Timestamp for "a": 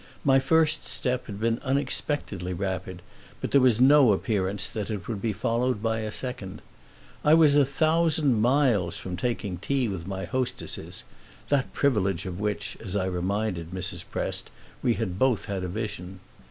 5.99-6.11, 7.55-7.65, 15.65-15.69